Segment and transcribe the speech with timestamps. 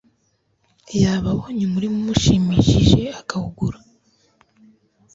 [1.01, 3.79] yaba abonye umurima umushimishije akawugura